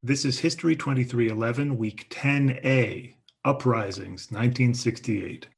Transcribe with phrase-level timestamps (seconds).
[0.00, 5.48] This is History 2311, Week 10A, Uprisings, 1968.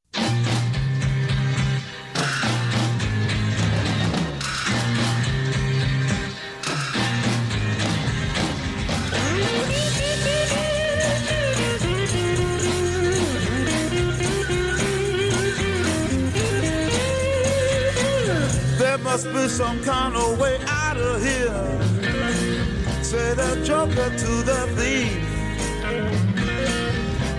[18.79, 21.90] There must be some kind of way out of here.
[23.11, 25.11] Say the joker to the thief.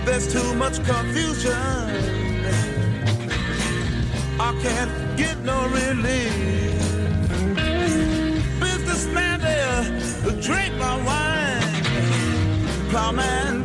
[0.05, 1.51] There's too much confusion.
[4.39, 6.77] I can't get no relief.
[8.59, 9.83] Businessman there,
[10.41, 11.83] drink my wine.
[12.91, 13.62] Plowman,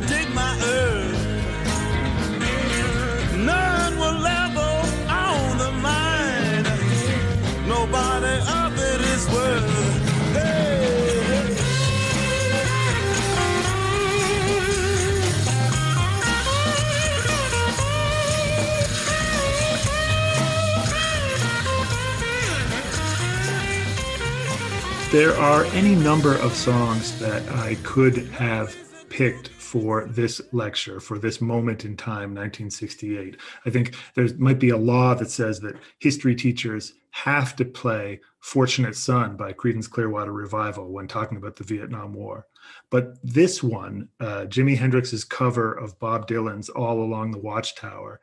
[25.11, 28.77] There are any number of songs that I could have
[29.09, 33.39] picked for this lecture, for this moment in time, 1968.
[33.65, 38.21] I think there might be a law that says that history teachers have to play
[38.41, 42.47] Fortunate Son by Creedence Clearwater Revival when talking about the Vietnam War.
[42.91, 48.21] But this one, uh, Jimi Hendrix's cover of Bob Dylan's All Along the Watchtower,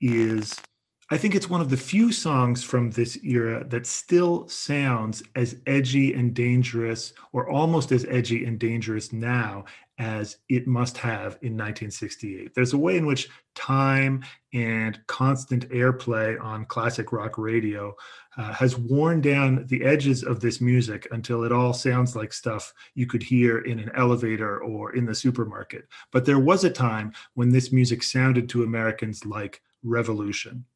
[0.00, 0.56] is
[1.10, 5.56] I think it's one of the few songs from this era that still sounds as
[5.66, 9.64] edgy and dangerous, or almost as edgy and dangerous now
[9.96, 12.54] as it must have in 1968.
[12.54, 17.96] There's a way in which time and constant airplay on classic rock radio
[18.36, 22.74] uh, has worn down the edges of this music until it all sounds like stuff
[22.94, 25.88] you could hear in an elevator or in the supermarket.
[26.12, 30.66] But there was a time when this music sounded to Americans like revolution.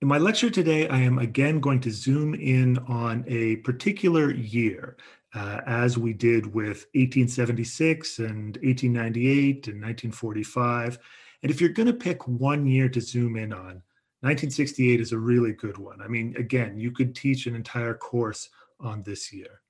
[0.00, 4.96] In my lecture today, I am again going to zoom in on a particular year,
[5.34, 11.00] uh, as we did with 1876 and 1898 and 1945.
[11.42, 13.82] And if you're going to pick one year to zoom in on,
[14.20, 16.00] 1968 is a really good one.
[16.00, 19.62] I mean, again, you could teach an entire course on this year.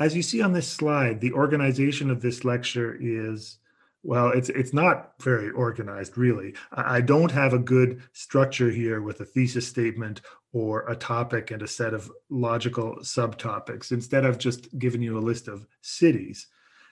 [0.00, 3.58] As you see on this slide, the organization of this lecture is
[4.02, 6.54] well, it's it's not very organized, really.
[6.72, 11.62] I don't have a good structure here with a thesis statement or a topic and
[11.62, 13.92] a set of logical subtopics.
[13.92, 16.48] Instead, I've just given you a list of cities.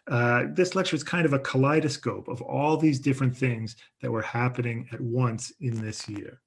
[0.08, 4.22] Uh, this lecture is kind of a kaleidoscope of all these different things that were
[4.22, 6.40] happening at once in this year.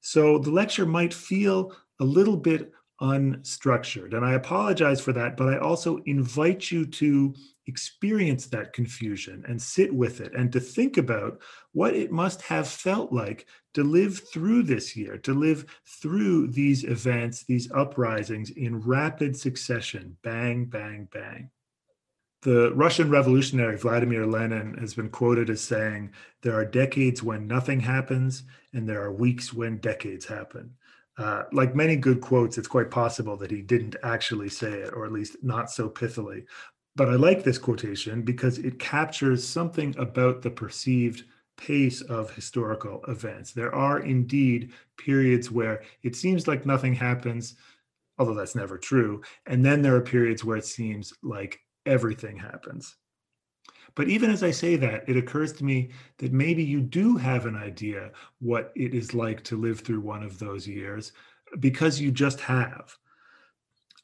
[0.00, 4.14] So the lecture might feel a little bit unstructured.
[4.14, 7.34] And I apologize for that, but I also invite you to
[7.66, 11.40] experience that confusion and sit with it and to think about
[11.72, 15.66] what it must have felt like to live through this year, to live
[16.00, 21.50] through these events, these uprisings in rapid succession bang, bang, bang.
[22.42, 27.80] The Russian revolutionary Vladimir Lenin has been quoted as saying, There are decades when nothing
[27.80, 30.74] happens, and there are weeks when decades happen.
[31.18, 35.04] Uh, like many good quotes, it's quite possible that he didn't actually say it, or
[35.04, 36.44] at least not so pithily.
[36.94, 41.24] But I like this quotation because it captures something about the perceived
[41.56, 43.52] pace of historical events.
[43.52, 47.56] There are indeed periods where it seems like nothing happens,
[48.18, 49.22] although that's never true.
[49.46, 52.96] And then there are periods where it seems like everything happens.
[53.98, 57.46] But even as I say that, it occurs to me that maybe you do have
[57.46, 61.10] an idea what it is like to live through one of those years
[61.58, 62.96] because you just have.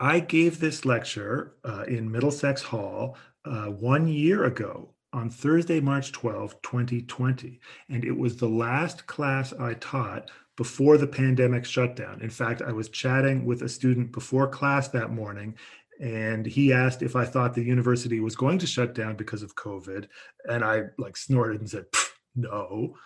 [0.00, 6.10] I gave this lecture uh, in Middlesex Hall uh, one year ago on Thursday, March
[6.10, 7.60] 12, 2020.
[7.88, 12.20] And it was the last class I taught before the pandemic shutdown.
[12.20, 15.54] In fact, I was chatting with a student before class that morning,
[16.00, 19.54] and he asked if I thought the university was going to shut down because of
[19.54, 20.08] COVID.
[20.48, 21.86] And I like snorted and said,
[22.34, 22.96] no.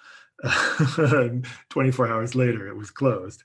[1.71, 3.45] 24 hours later, it was closed.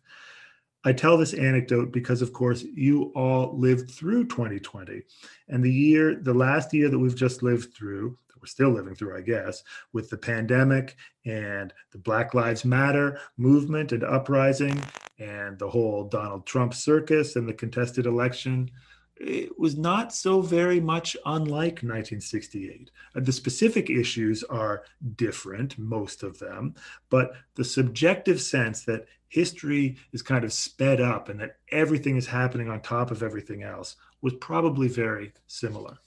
[0.86, 5.02] I tell this anecdote because, of course, you all lived through 2020.
[5.48, 8.94] And the year, the last year that we've just lived through, that we're still living
[8.94, 9.64] through, I guess,
[9.94, 14.82] with the pandemic and the Black Lives Matter movement and uprising
[15.20, 18.70] and the whole Donald Trump circus and the contested election,
[19.18, 22.92] it was not so very much unlike 1968.
[23.16, 24.84] Uh, the specific issues are
[25.16, 26.76] different, most of them,
[27.10, 32.28] but the subjective sense that history is kind of sped up and that everything is
[32.28, 35.98] happening on top of everything else was probably very similar.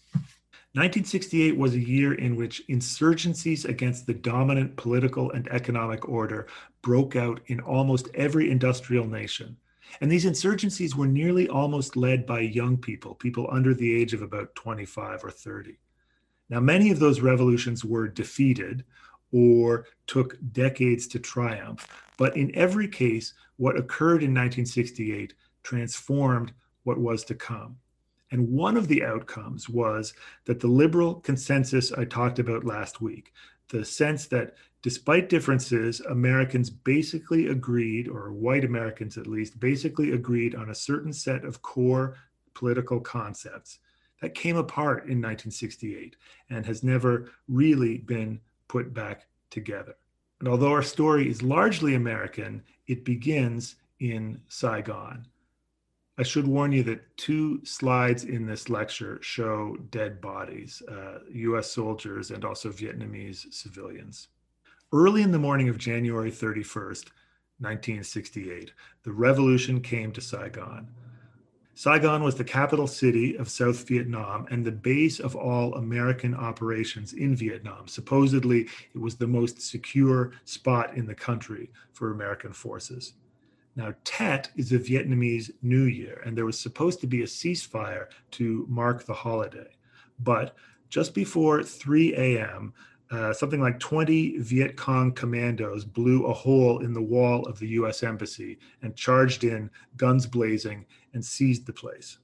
[0.77, 6.47] 1968 was a year in which insurgencies against the dominant political and economic order
[6.83, 9.57] broke out in almost every industrial nation.
[10.01, 14.23] And these insurgencies were nearly almost led by young people, people under the age of
[14.23, 15.79] about 25 or 30.
[16.49, 18.85] Now, many of those revolutions were defeated
[19.33, 21.87] or took decades to triumph.
[22.17, 26.53] But in every case, what occurred in 1968 transformed
[26.85, 27.77] what was to come.
[28.31, 30.15] And one of the outcomes was
[30.45, 33.33] that the liberal consensus I talked about last week,
[33.69, 40.55] the sense that despite differences, Americans basically agreed, or white Americans at least, basically agreed
[40.55, 42.17] on a certain set of core
[42.55, 43.79] political concepts
[44.23, 46.17] that came apart in 1968
[46.51, 49.95] and has never really been put back together.
[50.41, 55.27] And although our story is largely American, it begins in Saigon.
[56.19, 61.71] I should warn you that two slides in this lecture show dead bodies, uh, US
[61.71, 64.29] soldiers and also Vietnamese civilians.
[64.93, 67.11] Early in the morning of January 31st,
[67.59, 68.73] 1968,
[69.03, 70.89] the revolution came to Saigon.
[71.75, 77.13] Saigon was the capital city of South Vietnam and the base of all American operations
[77.13, 77.87] in Vietnam.
[77.87, 83.13] Supposedly, it was the most secure spot in the country for American forces.
[83.77, 88.07] Now, Tet is a Vietnamese New Year, and there was supposed to be a ceasefire
[88.33, 89.77] to mark the holiday.
[90.19, 90.57] But
[90.89, 92.73] just before 3 a.m.,
[93.11, 97.69] uh, something like 20 Viet Cong commandos blew a hole in the wall of the
[97.69, 102.19] US Embassy and charged in, guns blazing, and seized the place.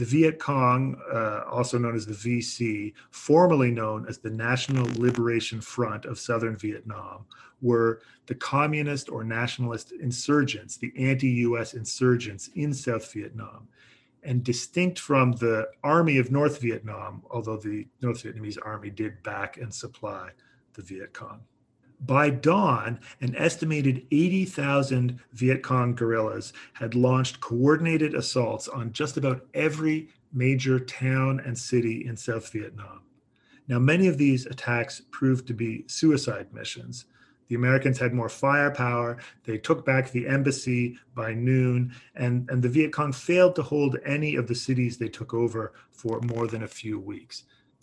[0.00, 5.60] The Viet Cong, uh, also known as the VC, formerly known as the National Liberation
[5.60, 7.26] Front of Southern Vietnam,
[7.60, 13.68] were the communist or nationalist insurgents, the anti US insurgents in South Vietnam
[14.22, 19.58] and distinct from the army of North Vietnam, although the North Vietnamese army did back
[19.58, 20.30] and supply
[20.72, 21.42] the Viet Cong.
[22.00, 29.46] By dawn, an estimated 80,000 Viet Cong guerrillas had launched coordinated assaults on just about
[29.52, 33.02] every major town and city in South Vietnam.
[33.68, 37.04] Now, many of these attacks proved to be suicide missions,
[37.50, 39.18] the Americans had more firepower.
[39.44, 43.98] They took back the embassy by noon, and, and the Viet Cong failed to hold
[44.06, 47.42] any of the cities they took over for more than a few weeks.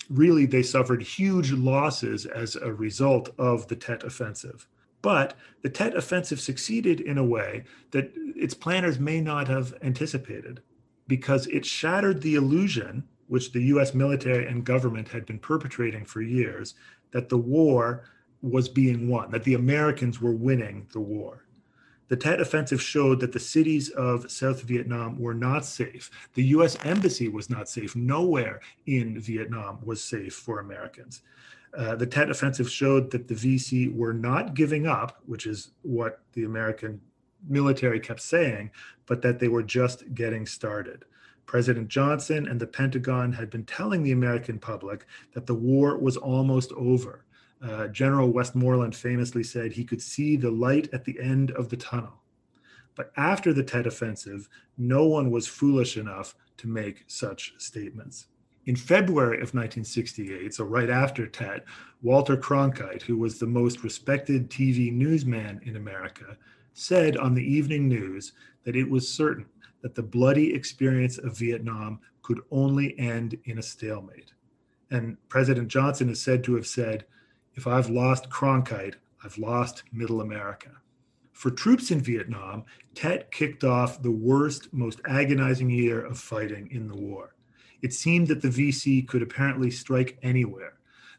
[0.09, 4.67] Really, they suffered huge losses as a result of the Tet offensive.
[5.01, 10.61] But the Tet offensive succeeded in a way that its planners may not have anticipated
[11.07, 16.21] because it shattered the illusion, which the US military and government had been perpetrating for
[16.21, 16.75] years,
[17.11, 18.03] that the war
[18.41, 21.46] was being won, that the Americans were winning the war.
[22.09, 26.09] The Tet Offensive showed that the cities of South Vietnam were not safe.
[26.35, 27.95] The US Embassy was not safe.
[27.95, 31.21] Nowhere in Vietnam was safe for Americans.
[31.77, 36.21] Uh, the Tet Offensive showed that the VC were not giving up, which is what
[36.33, 37.01] the American
[37.47, 38.71] military kept saying,
[39.05, 41.05] but that they were just getting started.
[41.45, 46.17] President Johnson and the Pentagon had been telling the American public that the war was
[46.17, 47.25] almost over
[47.61, 51.77] uh, General Westmoreland famously said he could see the light at the end of the
[51.77, 52.21] tunnel.
[52.95, 58.27] But after the Tet Offensive, no one was foolish enough to make such statements.
[58.65, 61.63] In February of 1968, so right after Tet,
[62.01, 66.37] Walter Cronkite, who was the most respected TV newsman in America,
[66.73, 68.33] said on the evening news
[68.65, 69.45] that it was certain
[69.81, 74.33] that the bloody experience of Vietnam could only end in a stalemate.
[74.91, 77.05] And President Johnson is said to have said,
[77.57, 80.69] if I've lost Cronkite, I've lost Middle America.
[81.33, 86.87] For troops in Vietnam, Tet kicked off the worst, most agonizing year of fighting in
[86.87, 87.33] the war.
[87.81, 90.73] It seemed that the VC could apparently strike anywhere.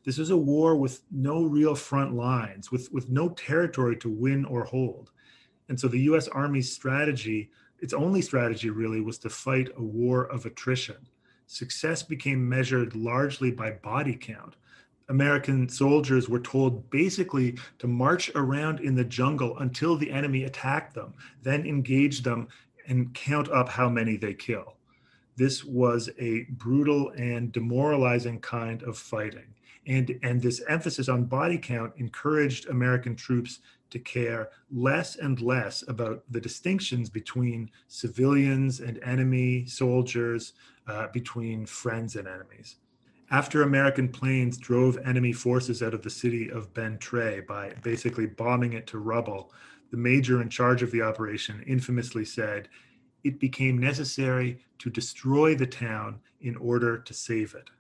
[0.04, 4.44] This was a war with no real front lines, with, with no territory to win
[4.44, 5.10] or hold.
[5.68, 10.24] And so the US Army's strategy, its only strategy really, was to fight a war
[10.26, 11.08] of attrition.
[11.48, 14.54] Success became measured largely by body count,
[15.08, 20.94] American soldiers were told basically to march around in the jungle until the enemy attacked
[20.94, 22.48] them, then engage them
[22.88, 24.74] and count up how many they kill.
[25.36, 29.54] This was a brutal and demoralizing kind of fighting.
[29.86, 33.60] And, and this emphasis on body count encouraged American troops
[33.90, 40.52] to care less and less about the distinctions between civilians and enemy soldiers,
[40.86, 42.76] uh, between friends and enemies
[43.30, 48.26] after American planes drove enemy forces out of the city of Ben Tre by basically
[48.26, 49.52] bombing it to rubble,
[49.90, 52.68] the major in charge of the operation infamously said,
[53.24, 57.70] It became necessary to destroy the town in order to save it.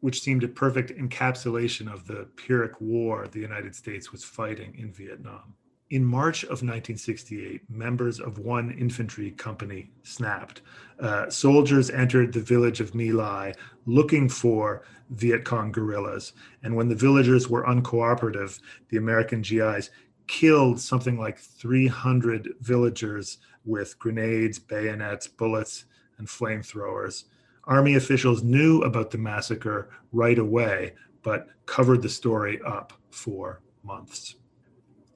[0.00, 4.92] which seemed a perfect encapsulation of the Pyrrhic War the United States was fighting in
[4.92, 5.54] Vietnam.
[5.92, 10.62] In March of 1968, members of one infantry company snapped.
[10.98, 13.52] Uh, soldiers entered the village of My Lai
[13.84, 16.32] looking for Viet Cong guerrillas.
[16.62, 18.58] And when the villagers were uncooperative,
[18.88, 19.90] the American GIs
[20.28, 25.84] killed something like 300 villagers with grenades, bayonets, bullets,
[26.16, 27.24] and flamethrowers.
[27.64, 34.36] Army officials knew about the massacre right away, but covered the story up for months.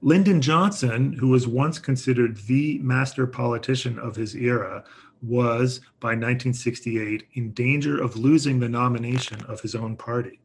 [0.03, 4.85] Lyndon Johnson, who was once considered the master politician of his era,
[5.23, 10.39] was by 1968 in danger of losing the nomination of his own party.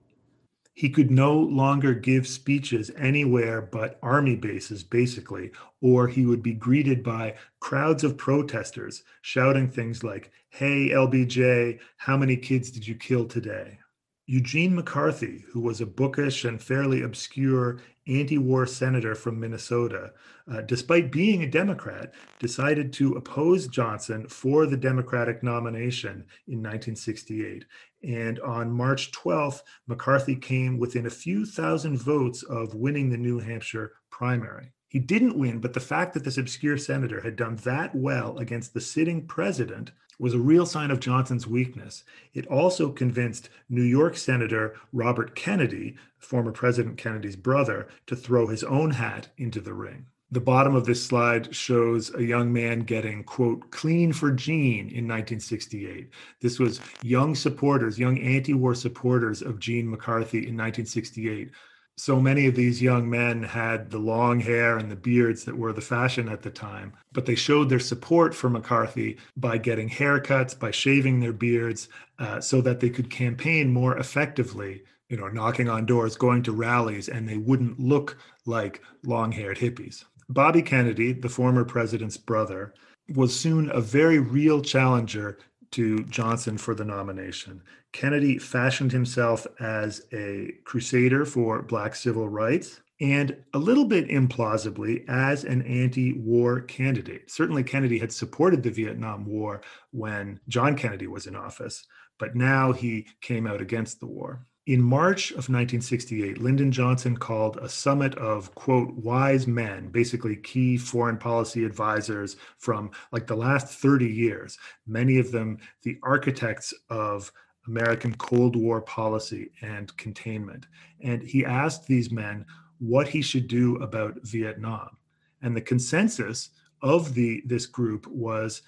[0.73, 6.53] He could no longer give speeches anywhere but army bases, basically, or he would be
[6.53, 12.95] greeted by crowds of protesters shouting things like, Hey, LBJ, how many kids did you
[12.95, 13.79] kill today?
[14.27, 20.11] Eugene McCarthy, who was a bookish and fairly obscure anti war senator from Minnesota,
[20.51, 27.65] uh, despite being a Democrat, decided to oppose Johnson for the Democratic nomination in 1968.
[28.03, 33.39] And on March 12th, McCarthy came within a few thousand votes of winning the New
[33.39, 34.71] Hampshire primary.
[34.87, 38.73] He didn't win, but the fact that this obscure senator had done that well against
[38.73, 42.03] the sitting president was a real sign of Johnson's weakness.
[42.35, 48.63] It also convinced New York Senator Robert Kennedy, former President Kennedy's brother, to throw his
[48.63, 50.05] own hat into the ring.
[50.29, 55.07] The bottom of this slide shows a young man getting, quote, clean for Gene in
[55.07, 56.11] 1968.
[56.39, 61.49] This was young supporters, young anti war supporters of Gene McCarthy in 1968
[61.97, 65.73] so many of these young men had the long hair and the beards that were
[65.73, 70.57] the fashion at the time, but they showed their support for McCarthy by getting haircuts,
[70.57, 75.69] by shaving their beards, uh, so that they could campaign more effectively, you know, knocking
[75.69, 80.05] on doors, going to rallies, and they wouldn't look like long haired hippies.
[80.29, 82.73] Bobby Kennedy, the former president's brother,
[83.15, 85.37] was soon a very real challenger
[85.71, 87.61] to Johnson for the nomination.
[87.93, 95.03] Kennedy fashioned himself as a crusader for Black civil rights and a little bit implausibly
[95.09, 97.31] as an anti war candidate.
[97.31, 99.61] Certainly, Kennedy had supported the Vietnam War
[99.91, 101.85] when John Kennedy was in office,
[102.19, 104.45] but now he came out against the war.
[104.67, 110.77] In March of 1968, Lyndon Johnson called a summit of, quote, wise men, basically key
[110.77, 117.31] foreign policy advisors from like the last 30 years, many of them the architects of
[117.65, 120.67] American Cold War policy and containment.
[121.01, 122.45] And he asked these men
[122.77, 124.95] what he should do about Vietnam.
[125.41, 126.51] And the consensus
[126.83, 128.61] of the this group was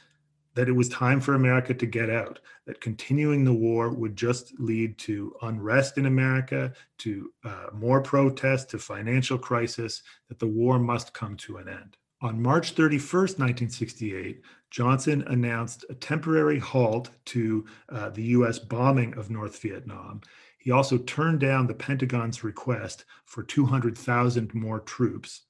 [0.55, 4.53] that it was time for America to get out, that continuing the war would just
[4.59, 10.79] lead to unrest in America, to uh, more protests, to financial crisis, that the war
[10.79, 11.97] must come to an end.
[12.21, 14.41] On March 31st, 1968,
[14.71, 20.21] Johnson announced a temporary halt to uh, the US bombing of North Vietnam.
[20.57, 25.41] He also turned down the Pentagon's request for 200,000 more troops.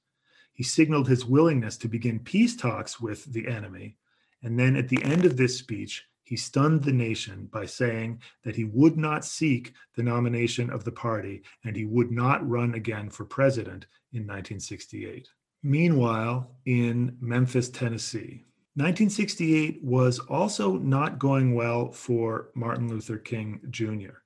[0.52, 3.96] He signaled his willingness to begin peace talks with the enemy.
[4.44, 8.56] And then at the end of this speech, he stunned the nation by saying that
[8.56, 13.10] he would not seek the nomination of the party and he would not run again
[13.10, 15.28] for president in 1968.
[15.62, 18.44] Meanwhile, in Memphis, Tennessee,
[18.76, 24.23] 1968 was also not going well for Martin Luther King Jr.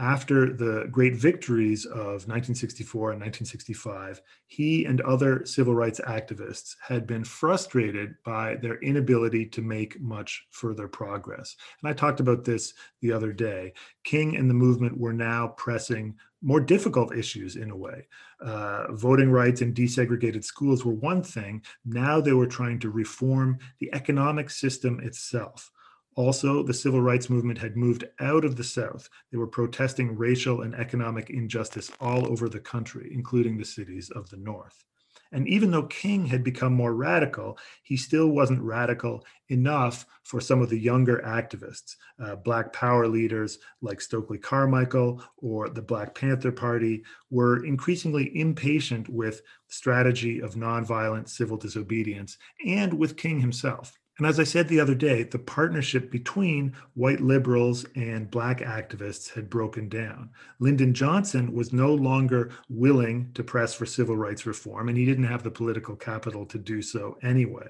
[0.00, 7.06] After the great victories of 1964 and 1965, he and other civil rights activists had
[7.06, 11.54] been frustrated by their inability to make much further progress.
[11.80, 13.72] And I talked about this the other day.
[14.02, 18.06] King and the movement were now pressing more difficult issues in a way.
[18.40, 21.62] Uh, voting rights and desegregated schools were one thing.
[21.84, 25.70] Now they were trying to reform the economic system itself.
[26.16, 29.08] Also, the civil rights movement had moved out of the South.
[29.30, 34.30] They were protesting racial and economic injustice all over the country, including the cities of
[34.30, 34.84] the North.
[35.32, 40.62] And even though King had become more radical, he still wasn't radical enough for some
[40.62, 41.96] of the younger activists.
[42.22, 49.08] Uh, Black power leaders like Stokely Carmichael or the Black Panther Party were increasingly impatient
[49.08, 53.98] with the strategy of nonviolent civil disobedience and with King himself.
[54.18, 59.34] And as I said the other day, the partnership between white liberals and black activists
[59.34, 60.30] had broken down.
[60.60, 65.24] Lyndon Johnson was no longer willing to press for civil rights reform, and he didn't
[65.24, 67.66] have the political capital to do so anyway.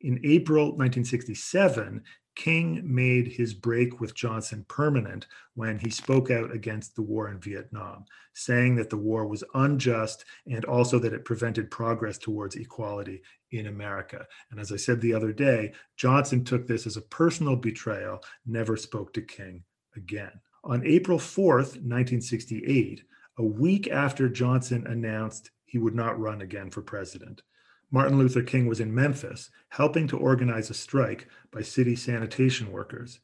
[0.00, 2.02] In April 1967,
[2.36, 7.40] King made his break with Johnson permanent when he spoke out against the war in
[7.40, 13.22] Vietnam, saying that the war was unjust and also that it prevented progress towards equality
[13.52, 14.26] in America.
[14.50, 18.76] And as I said the other day, Johnson took this as a personal betrayal, never
[18.76, 19.64] spoke to King
[19.96, 20.32] again.
[20.62, 23.02] On April 4th, 1968,
[23.38, 27.42] a week after Johnson announced he would not run again for president,
[27.90, 33.20] Martin Luther King was in Memphis helping to organize a strike by city sanitation workers,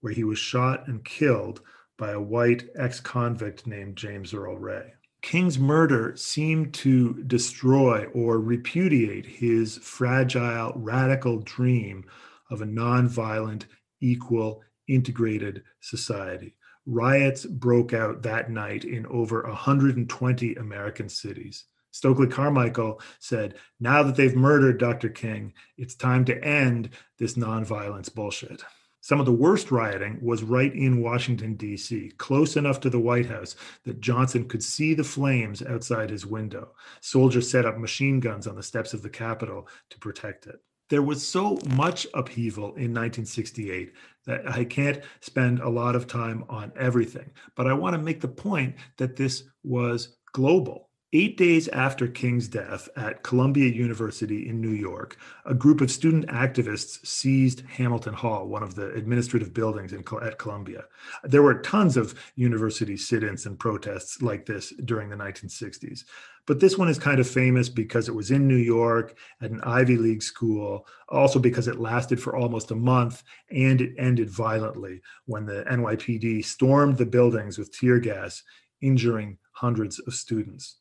[0.00, 1.60] where he was shot and killed
[1.98, 4.94] by a white ex convict named James Earl Ray.
[5.22, 12.04] King's murder seemed to destroy or repudiate his fragile, radical dream
[12.50, 13.64] of a nonviolent,
[14.00, 16.54] equal, integrated society.
[16.86, 21.64] Riots broke out that night in over 120 American cities.
[21.96, 25.08] Stokely Carmichael said, Now that they've murdered Dr.
[25.08, 28.62] King, it's time to end this nonviolence bullshit.
[29.00, 33.24] Some of the worst rioting was right in Washington, D.C., close enough to the White
[33.24, 36.72] House that Johnson could see the flames outside his window.
[37.00, 40.60] Soldiers set up machine guns on the steps of the Capitol to protect it.
[40.90, 43.94] There was so much upheaval in 1968
[44.26, 48.20] that I can't spend a lot of time on everything, but I want to make
[48.20, 50.85] the point that this was global
[51.18, 56.26] Eight days after King's death at Columbia University in New York, a group of student
[56.26, 60.84] activists seized Hamilton Hall, one of the administrative buildings in, at Columbia.
[61.24, 66.04] There were tons of university sit ins and protests like this during the 1960s.
[66.44, 69.62] But this one is kind of famous because it was in New York at an
[69.62, 75.00] Ivy League school, also because it lasted for almost a month and it ended violently
[75.24, 78.42] when the NYPD stormed the buildings with tear gas,
[78.82, 80.76] injuring hundreds of students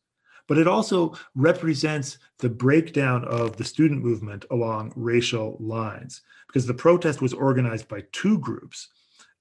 [0.47, 6.73] but it also represents the breakdown of the student movement along racial lines because the
[6.73, 8.89] protest was organized by two groups.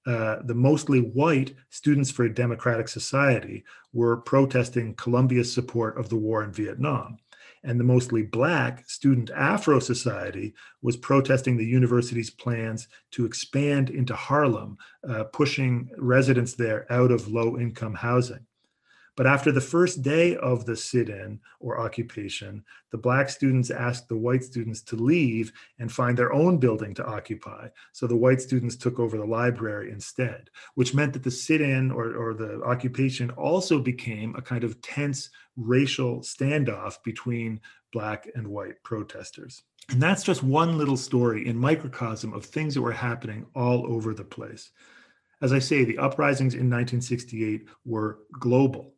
[0.05, 6.15] Uh, the mostly white Students for a Democratic Society were protesting Columbia's support of the
[6.15, 7.17] war in Vietnam.
[7.63, 14.15] And the mostly black Student Afro Society was protesting the university's plans to expand into
[14.15, 14.77] Harlem,
[15.09, 18.45] uh, pushing residents there out of low income housing.
[19.15, 24.09] But after the first day of the sit in or occupation, the Black students asked
[24.09, 27.69] the white students to leave and find their own building to occupy.
[27.93, 31.91] So the white students took over the library instead, which meant that the sit in
[31.91, 37.61] or, or the occupation also became a kind of tense racial standoff between
[37.93, 39.63] Black and white protesters.
[39.89, 44.13] And that's just one little story in microcosm of things that were happening all over
[44.13, 44.71] the place.
[45.41, 48.94] As I say, the uprisings in 1968 were global.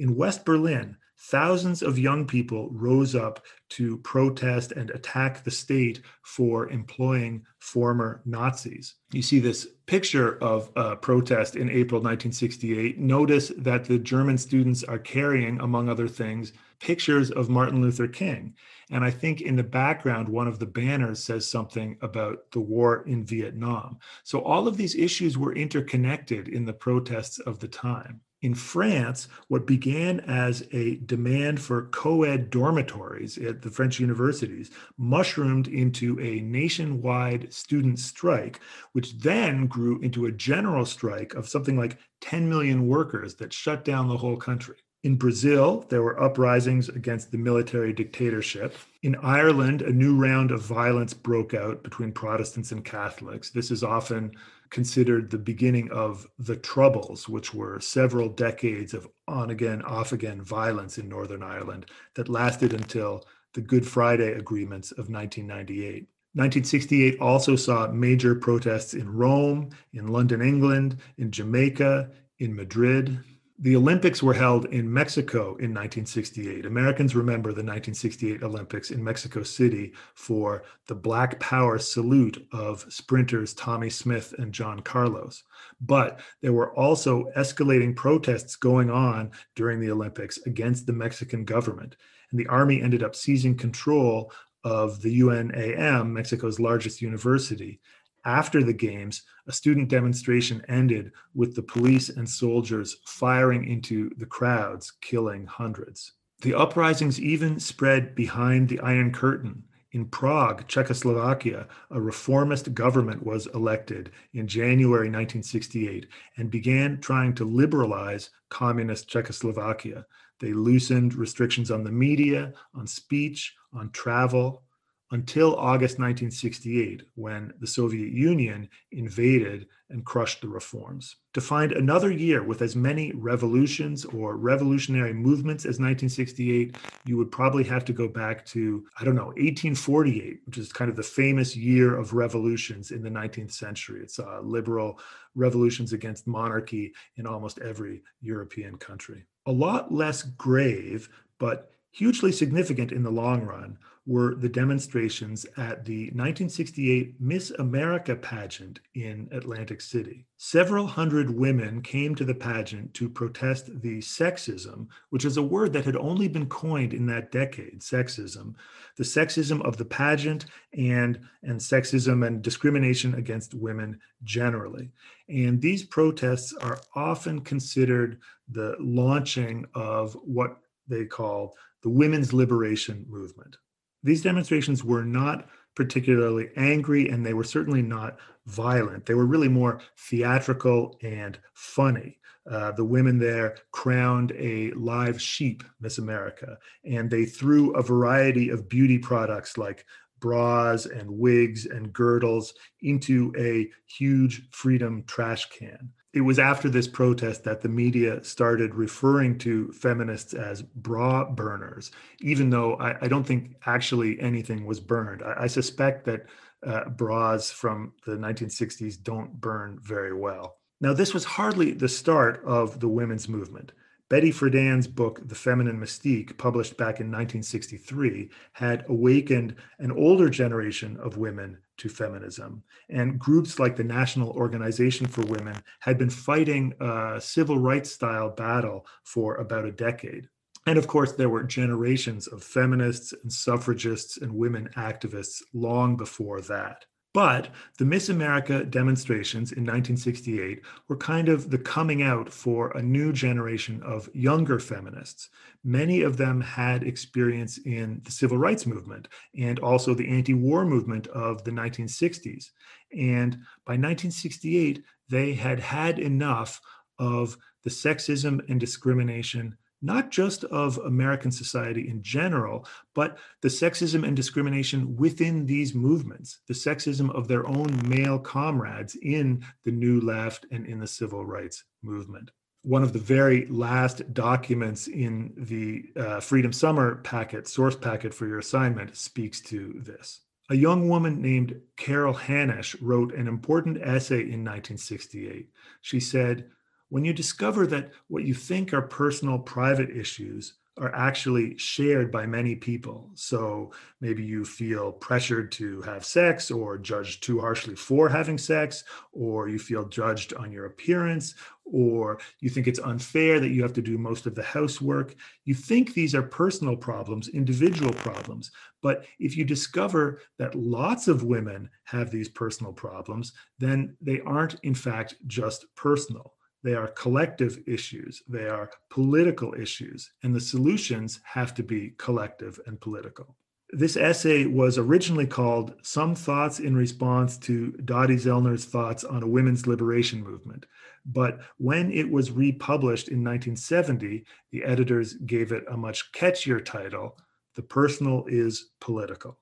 [0.00, 6.00] In West Berlin, thousands of young people rose up to protest and attack the state
[6.22, 8.94] for employing former Nazis.
[9.12, 12.98] You see this picture of a protest in April 1968.
[12.98, 18.54] Notice that the German students are carrying, among other things, pictures of Martin Luther King.
[18.90, 23.02] And I think in the background, one of the banners says something about the war
[23.06, 23.98] in Vietnam.
[24.24, 29.28] So all of these issues were interconnected in the protests of the time in France,
[29.48, 36.18] what began as a demand for co ed dormitories at the French universities mushroomed into
[36.20, 38.60] a nationwide student strike,
[38.92, 43.84] which then grew into a general strike of something like 10 million workers that shut
[43.84, 44.76] down the whole country.
[45.02, 48.76] In Brazil, there were uprisings against the military dictatorship.
[49.02, 53.48] In Ireland, a new round of violence broke out between Protestants and Catholics.
[53.48, 54.32] This is often
[54.70, 60.42] considered the beginning of the Troubles, which were several decades of on again, off again
[60.42, 66.08] violence in Northern Ireland that lasted until the Good Friday Agreements of 1998.
[66.34, 73.18] 1968 also saw major protests in Rome, in London, England, in Jamaica, in Madrid,
[73.62, 76.64] the Olympics were held in Mexico in 1968.
[76.64, 83.52] Americans remember the 1968 Olympics in Mexico City for the Black Power salute of sprinters
[83.52, 85.44] Tommie Smith and John Carlos.
[85.78, 91.96] But there were also escalating protests going on during the Olympics against the Mexican government.
[92.30, 94.32] And the army ended up seizing control
[94.64, 97.80] of the UNAM, Mexico's largest university,
[98.24, 104.26] after the games, a student demonstration ended with the police and soldiers firing into the
[104.26, 106.12] crowds, killing hundreds.
[106.42, 109.64] The uprisings even spread behind the Iron Curtain.
[109.92, 116.06] In Prague, Czechoslovakia, a reformist government was elected in January 1968
[116.36, 120.06] and began trying to liberalize communist Czechoslovakia.
[120.38, 124.62] They loosened restrictions on the media, on speech, on travel,
[125.12, 131.16] until August 1968, when the Soviet Union invaded and crushed the reforms.
[131.34, 137.32] To find another year with as many revolutions or revolutionary movements as 1968, you would
[137.32, 141.02] probably have to go back to, I don't know, 1848, which is kind of the
[141.02, 144.02] famous year of revolutions in the 19th century.
[144.02, 145.00] It's uh, liberal
[145.34, 149.24] revolutions against monarchy in almost every European country.
[149.46, 155.84] A lot less grave, but hugely significant in the long run were the demonstrations at
[155.84, 160.26] the 1968 Miss America pageant in Atlantic City.
[160.36, 165.72] Several hundred women came to the pageant to protest the sexism, which is a word
[165.74, 168.54] that had only been coined in that decade, sexism,
[168.96, 174.90] the sexism of the pageant and, and sexism and discrimination against women generally.
[175.28, 180.56] And these protests are often considered the launching of what
[180.88, 183.56] they call the women's liberation movement.
[184.02, 189.06] These demonstrations were not particularly angry and they were certainly not violent.
[189.06, 192.18] They were really more theatrical and funny.
[192.50, 198.48] Uh, the women there crowned a live sheep, Miss America, and they threw a variety
[198.48, 199.84] of beauty products like
[200.18, 206.88] bras and wigs and girdles into a huge freedom trash can it was after this
[206.88, 213.08] protest that the media started referring to feminists as bra burners, even though I, I
[213.08, 215.22] don't think actually anything was burned.
[215.22, 216.26] I, I suspect that
[216.66, 220.56] uh, bras from the 1960s don't burn very well.
[220.80, 223.72] Now, this was hardly the start of the women's movement.
[224.08, 230.96] Betty Friedan's book, The Feminine Mystique, published back in 1963, had awakened an older generation
[230.96, 232.62] of women to feminism.
[232.88, 238.30] And groups like the National Organization for Women had been fighting a civil rights style
[238.30, 240.28] battle for about a decade.
[240.66, 246.42] And of course, there were generations of feminists and suffragists and women activists long before
[246.42, 246.84] that.
[247.12, 252.82] But the Miss America demonstrations in 1968 were kind of the coming out for a
[252.82, 255.28] new generation of younger feminists.
[255.64, 260.64] Many of them had experience in the civil rights movement and also the anti war
[260.64, 262.50] movement of the 1960s.
[262.96, 263.32] And
[263.64, 266.60] by 1968, they had had enough
[267.00, 274.06] of the sexism and discrimination not just of American society in general, but the sexism
[274.06, 280.00] and discrimination within these movements, the sexism of their own male comrades in the New
[280.00, 282.30] Left and in the civil rights movement.
[282.62, 288.26] One of the very last documents in the uh, Freedom Summer packet, source packet for
[288.26, 290.20] your assignment, speaks to this.
[290.50, 295.48] A young woman named Carol Hanisch wrote an important essay in 1968.
[295.80, 296.50] She said,
[296.90, 302.26] when you discover that what you think are personal, private issues are actually shared by
[302.26, 303.10] many people.
[303.14, 308.84] So maybe you feel pressured to have sex or judged too harshly for having sex,
[309.12, 313.74] or you feel judged on your appearance, or you think it's unfair that you have
[313.74, 315.14] to do most of the housework.
[315.44, 318.50] You think these are personal problems, individual problems.
[318.80, 324.58] But if you discover that lots of women have these personal problems, then they aren't,
[324.62, 331.20] in fact, just personal they are collective issues, they are political issues, and the solutions
[331.24, 333.36] have to be collective and political.
[333.72, 339.28] This essay was originally called Some Thoughts in Response to Dottie Zellner's Thoughts on a
[339.28, 340.66] Women's Liberation Movement.
[341.06, 347.16] But when it was republished in 1970, the editors gave it a much catchier title
[347.54, 349.38] The Personal is Political.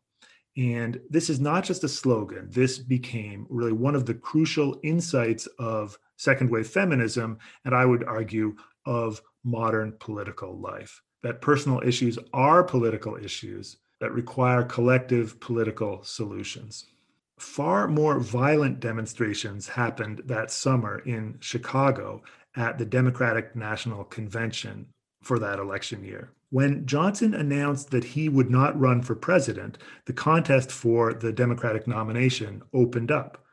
[0.58, 5.46] And this is not just a slogan, this became really one of the crucial insights
[5.58, 11.00] of second wave feminism, and I would argue of modern political life.
[11.22, 16.86] That personal issues are political issues that require collective political solutions.
[17.38, 22.22] Far more violent demonstrations happened that summer in Chicago
[22.56, 24.86] at the Democratic National Convention
[25.22, 26.32] for that election year.
[26.50, 31.86] When Johnson announced that he would not run for president, the contest for the Democratic
[31.86, 33.44] nomination opened up.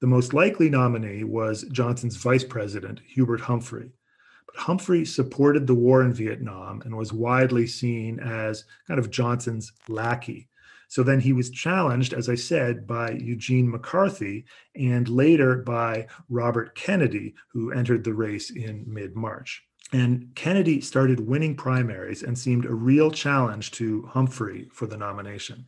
[0.00, 3.92] The most likely nominee was Johnson's vice president, Hubert Humphrey.
[4.46, 9.72] But Humphrey supported the war in Vietnam and was widely seen as kind of Johnson's
[9.88, 10.48] lackey.
[10.88, 16.74] So then he was challenged, as I said, by Eugene McCarthy and later by Robert
[16.74, 19.62] Kennedy, who entered the race in mid March.
[19.92, 25.66] And Kennedy started winning primaries and seemed a real challenge to Humphrey for the nomination.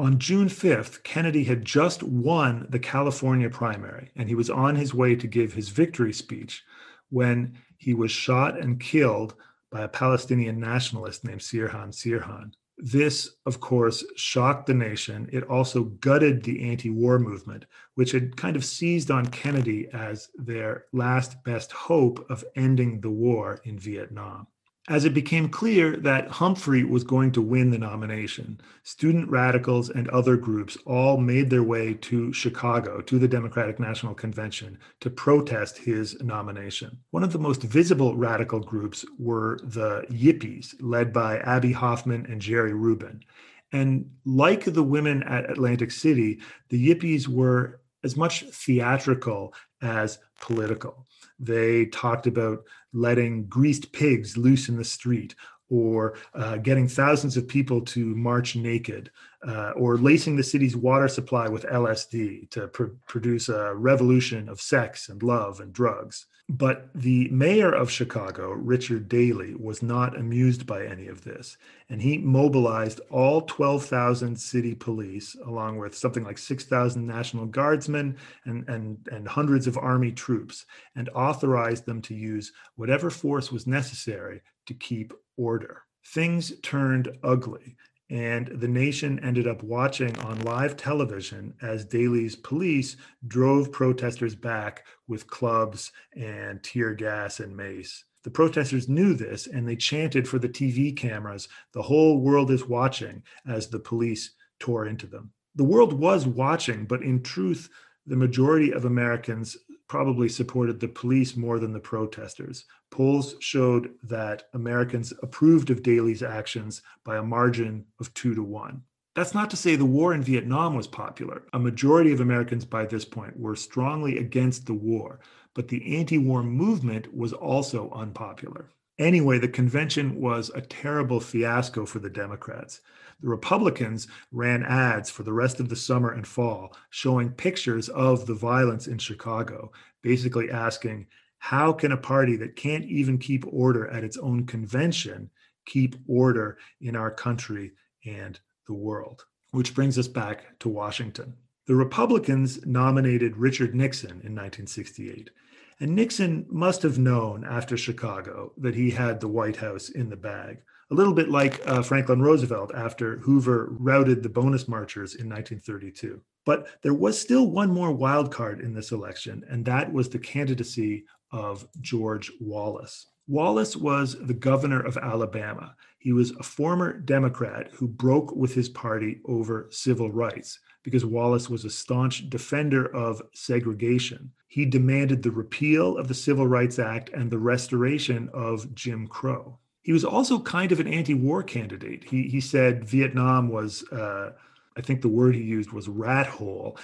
[0.00, 4.94] On June 5th, Kennedy had just won the California primary, and he was on his
[4.94, 6.64] way to give his victory speech
[7.10, 9.34] when he was shot and killed
[9.70, 12.52] by a Palestinian nationalist named Sirhan Sirhan.
[12.78, 15.28] This, of course, shocked the nation.
[15.34, 20.30] It also gutted the anti war movement, which had kind of seized on Kennedy as
[20.34, 24.46] their last best hope of ending the war in Vietnam.
[24.90, 30.08] As it became clear that Humphrey was going to win the nomination, student radicals and
[30.08, 35.78] other groups all made their way to Chicago, to the Democratic National Convention, to protest
[35.78, 36.98] his nomination.
[37.12, 42.40] One of the most visible radical groups were the Yippies, led by Abbie Hoffman and
[42.40, 43.22] Jerry Rubin.
[43.70, 51.06] And like the women at Atlantic City, the Yippies were as much theatrical as political.
[51.40, 55.34] They talked about letting greased pigs loose in the street,
[55.70, 59.10] or uh, getting thousands of people to march naked,
[59.46, 64.60] uh, or lacing the city's water supply with LSD to pr- produce a revolution of
[64.60, 66.26] sex and love and drugs.
[66.52, 71.56] But the mayor of Chicago, Richard Daley, was not amused by any of this.
[71.88, 78.68] And he mobilized all 12,000 city police, along with something like 6,000 National Guardsmen and,
[78.68, 84.40] and, and hundreds of Army troops, and authorized them to use whatever force was necessary
[84.66, 85.84] to keep order.
[86.04, 87.76] Things turned ugly
[88.10, 92.96] and the nation ended up watching on live television as Daley's police
[93.28, 98.04] drove protesters back with clubs and tear gas and mace.
[98.24, 102.66] The protesters knew this and they chanted for the TV cameras, the whole world is
[102.66, 105.32] watching, as the police tore into them.
[105.54, 107.70] The world was watching, but in truth,
[108.06, 109.56] the majority of Americans
[109.90, 112.64] probably supported the police more than the protesters.
[112.92, 118.82] Polls showed that Americans approved of Daley's actions by a margin of two to one.
[119.16, 121.42] That's not to say the war in Vietnam was popular.
[121.54, 125.18] A majority of Americans by this point were strongly against the war,
[125.56, 128.70] but the anti war movement was also unpopular.
[129.00, 132.80] Anyway, the convention was a terrible fiasco for the Democrats.
[133.22, 138.26] The Republicans ran ads for the rest of the summer and fall showing pictures of
[138.26, 141.06] the violence in Chicago, basically asking,
[141.38, 145.30] how can a party that can't even keep order at its own convention
[145.66, 147.72] keep order in our country
[148.04, 149.24] and the world?
[149.50, 151.34] Which brings us back to Washington.
[151.66, 155.30] The Republicans nominated Richard Nixon in 1968.
[155.78, 160.16] And Nixon must have known after Chicago that he had the White House in the
[160.16, 165.28] bag a little bit like uh, Franklin Roosevelt after Hoover routed the bonus marchers in
[165.28, 166.20] 1932.
[166.44, 170.18] But there was still one more wild card in this election, and that was the
[170.18, 173.06] candidacy of George Wallace.
[173.28, 175.76] Wallace was the governor of Alabama.
[175.98, 181.48] He was a former Democrat who broke with his party over civil rights because Wallace
[181.48, 184.32] was a staunch defender of segregation.
[184.48, 189.60] He demanded the repeal of the Civil Rights Act and the restoration of Jim Crow
[189.82, 192.04] he was also kind of an anti-war candidate.
[192.04, 194.32] He he said Vietnam was, uh,
[194.76, 196.78] I think the word he used was rat hole.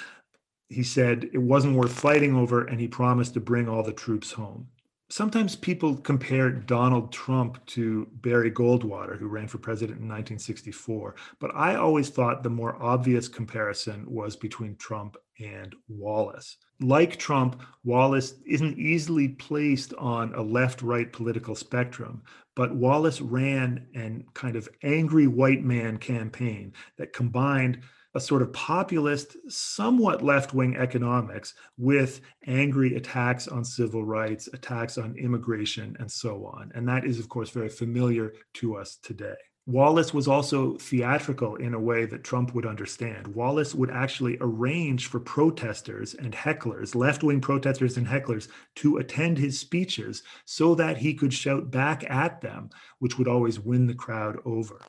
[0.68, 4.32] He said it wasn't worth fighting over, and he promised to bring all the troops
[4.32, 4.68] home
[5.08, 11.14] sometimes people compare Donald Trump to Barry Goldwater, who ran for president in 1964.
[11.38, 16.56] But I always thought the more obvious comparison was between Trump and Wallace.
[16.80, 22.22] Like Trump, Wallace isn't easily placed on a left right political spectrum,
[22.54, 27.80] but Wallace ran an kind of angry white man campaign that combined
[28.16, 34.96] a sort of populist, somewhat left wing economics with angry attacks on civil rights, attacks
[34.96, 36.72] on immigration, and so on.
[36.74, 39.36] And that is, of course, very familiar to us today.
[39.66, 43.26] Wallace was also theatrical in a way that Trump would understand.
[43.26, 49.36] Wallace would actually arrange for protesters and hecklers, left wing protesters and hecklers, to attend
[49.36, 53.94] his speeches so that he could shout back at them, which would always win the
[53.94, 54.80] crowd over.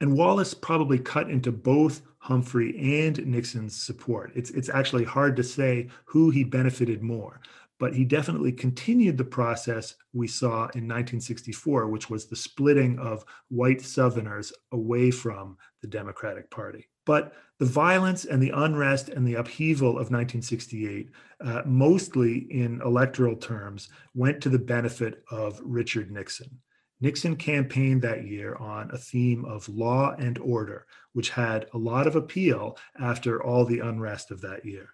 [0.00, 4.32] And Wallace probably cut into both Humphrey and Nixon's support.
[4.34, 7.40] It's, it's actually hard to say who he benefited more,
[7.78, 13.24] but he definitely continued the process we saw in 1964, which was the splitting of
[13.48, 16.88] white Southerners away from the Democratic Party.
[17.04, 21.10] But the violence and the unrest and the upheaval of 1968,
[21.44, 26.58] uh, mostly in electoral terms, went to the benefit of Richard Nixon.
[27.00, 32.06] Nixon campaigned that year on a theme of law and order, which had a lot
[32.06, 34.90] of appeal after all the unrest of that year.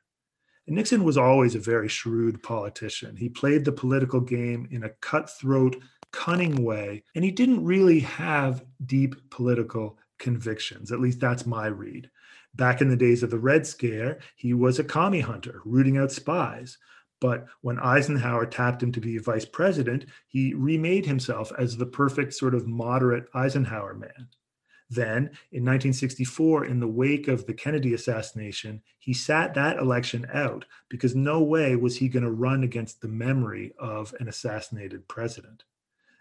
[0.66, 3.16] And Nixon was always a very shrewd politician.
[3.16, 5.76] He played the political game in a cutthroat,
[6.12, 10.92] cunning way, and he didn't really have deep political convictions.
[10.92, 12.10] At least that's my read.
[12.54, 16.12] Back in the days of the Red Scare, he was a commie hunter, rooting out
[16.12, 16.78] spies.
[17.22, 22.34] But when Eisenhower tapped him to be vice president, he remade himself as the perfect
[22.34, 24.26] sort of moderate Eisenhower man.
[24.90, 30.64] Then, in 1964, in the wake of the Kennedy assassination, he sat that election out
[30.88, 35.62] because no way was he going to run against the memory of an assassinated president.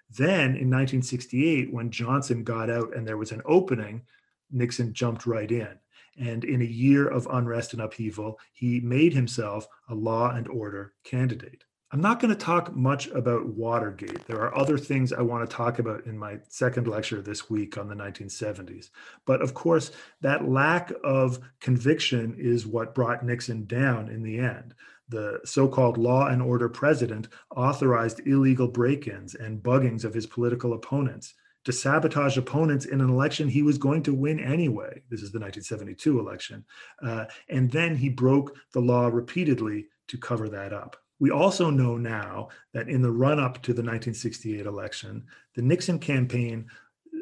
[0.07, 4.03] Then, in 1968, when Johnson got out and there was an opening,
[4.51, 5.79] Nixon jumped right in.
[6.19, 10.93] And in a year of unrest and upheaval, he made himself a law and order
[11.03, 11.63] candidate.
[11.93, 14.25] I'm not going to talk much about Watergate.
[14.25, 17.77] There are other things I want to talk about in my second lecture this week
[17.77, 18.91] on the 1970s.
[19.25, 24.73] But of course, that lack of conviction is what brought Nixon down in the end.
[25.09, 30.25] The so called law and order president authorized illegal break ins and buggings of his
[30.25, 31.33] political opponents
[31.65, 35.01] to sabotage opponents in an election he was going to win anyway.
[35.09, 36.65] This is the 1972 election.
[37.03, 40.97] Uh, and then he broke the law repeatedly to cover that up.
[41.19, 45.23] We also know now that in the run up to the 1968 election,
[45.55, 46.65] the Nixon campaign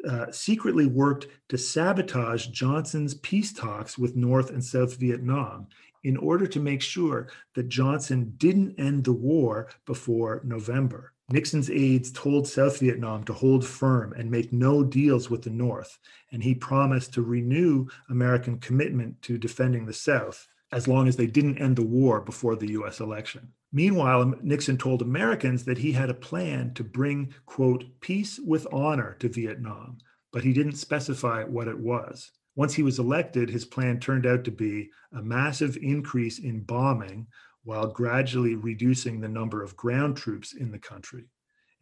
[0.08, 5.66] uh, secretly worked to sabotage Johnson's peace talks with North and South Vietnam
[6.04, 11.12] in order to make sure that Johnson didn't end the war before November.
[11.32, 15.98] Nixon's aides told South Vietnam to hold firm and make no deals with the North,
[16.32, 21.26] and he promised to renew American commitment to defending the South as long as they
[21.26, 23.52] didn't end the war before the US election.
[23.72, 29.16] Meanwhile, Nixon told Americans that he had a plan to bring, quote, peace with honor
[29.20, 29.98] to Vietnam,
[30.32, 32.32] but he didn't specify what it was.
[32.56, 37.26] Once he was elected, his plan turned out to be a massive increase in bombing
[37.64, 41.26] while gradually reducing the number of ground troops in the country.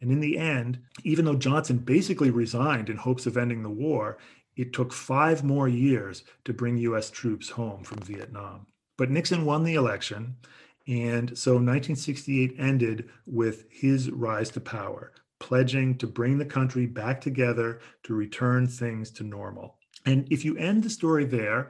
[0.01, 4.17] And in the end, even though Johnson basically resigned in hopes of ending the war,
[4.55, 8.67] it took five more years to bring US troops home from Vietnam.
[8.97, 10.35] But Nixon won the election,
[10.87, 17.21] and so 1968 ended with his rise to power, pledging to bring the country back
[17.21, 19.78] together to return things to normal.
[20.05, 21.69] And if you end the story there,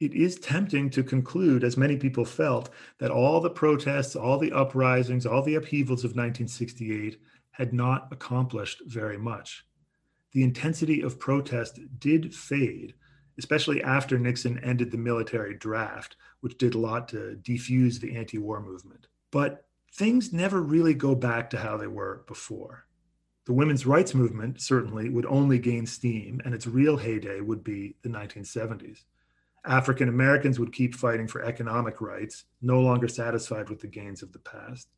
[0.00, 4.52] it is tempting to conclude, as many people felt, that all the protests, all the
[4.52, 9.66] uprisings, all the upheavals of 1968 had not accomplished very much.
[10.32, 12.94] The intensity of protest did fade,
[13.38, 18.38] especially after Nixon ended the military draft, which did a lot to defuse the anti
[18.38, 19.08] war movement.
[19.32, 22.84] But things never really go back to how they were before.
[23.48, 27.96] The women's rights movement certainly would only gain steam, and its real heyday would be
[28.02, 29.04] the 1970s.
[29.64, 34.34] African Americans would keep fighting for economic rights, no longer satisfied with the gains of
[34.34, 34.88] the past.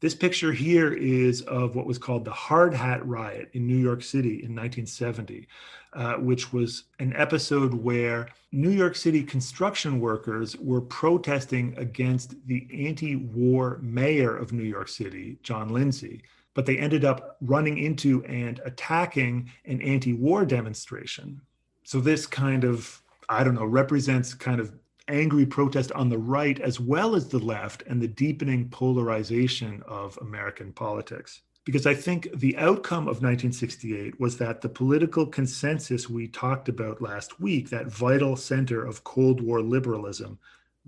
[0.00, 4.02] This picture here is of what was called the Hard Hat Riot in New York
[4.02, 5.46] City in 1970,
[5.92, 12.66] uh, which was an episode where New York City construction workers were protesting against the
[12.88, 16.24] anti war mayor of New York City, John Lindsay.
[16.54, 21.40] But they ended up running into and attacking an anti war demonstration.
[21.84, 24.72] So, this kind of, I don't know, represents kind of
[25.10, 30.18] angry protest on the right as well as the left and the deepening polarization of
[30.20, 31.42] American politics.
[31.64, 37.02] Because I think the outcome of 1968 was that the political consensus we talked about
[37.02, 40.38] last week, that vital center of Cold War liberalism,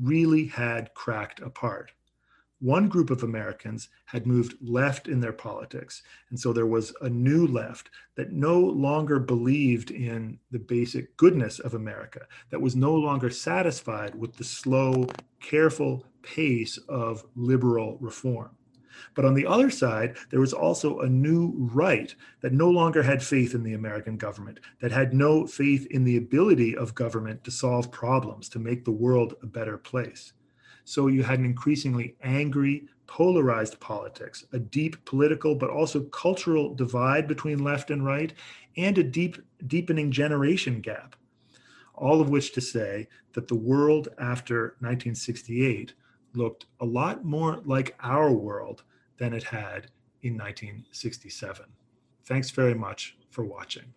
[0.01, 1.93] really had cracked apart
[2.63, 6.03] one group of Americans had moved left in their politics.
[6.31, 11.59] And so there was a new left that no longer believed in the basic goodness
[11.59, 12.21] of America,
[12.51, 15.09] that was no longer satisfied with the slow,
[15.41, 18.51] careful pace of liberal reform.
[19.15, 23.25] But on the other side, there was also a new right that no longer had
[23.25, 27.51] faith in the American government, that had no faith in the ability of government to
[27.51, 30.33] solve problems, to make the world a better place.
[30.85, 37.29] So you had an increasingly angry, polarized politics, a deep political but also cultural divide
[37.29, 38.33] between left and right,
[38.77, 41.17] and a deep, deepening generation gap.
[41.95, 45.95] All of which to say that the world after 1968
[46.35, 48.83] looked a lot more like our world
[49.19, 49.89] than it had
[50.23, 51.67] in 1967.
[52.25, 53.93] Thanks very much for watching.